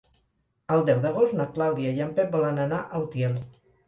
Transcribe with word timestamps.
El 0.75 0.79
deu 0.85 1.01
d'agost 1.03 1.35
na 1.39 1.45
Clàudia 1.57 1.91
i 1.97 2.01
en 2.05 2.15
Pep 2.21 2.31
volen 2.37 2.57
anar 2.65 2.81
a 2.81 3.03
Utiel. 3.05 3.37